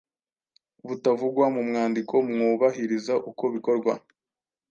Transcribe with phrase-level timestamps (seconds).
[0.87, 3.93] butavugwa mu mwandiko, mwubahiriza uko bikorwa,